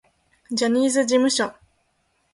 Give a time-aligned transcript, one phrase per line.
[0.51, 1.53] ジャニーズ事務所